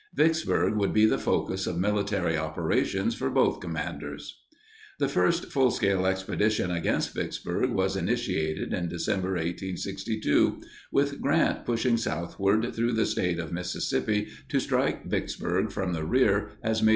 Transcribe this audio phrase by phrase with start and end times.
[0.15, 4.41] Vicksburg would be the focus of military operations for both commanders.
[4.97, 11.97] The first full scale expedition against Vicksburg was initiated in December 1862, with Grant pushing
[11.97, 16.89] southward through the State of Mississippi to strike Vicksburg from the rear as Maj.